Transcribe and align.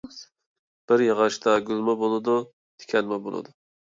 بىر 0.91 1.03
ياغاچتا 1.07 1.53
گۈلمۇ 1.67 1.95
بولىدۇ، 2.03 2.35
تىكەنمۇ 2.85 3.23
بولىدۇ. 3.27 3.55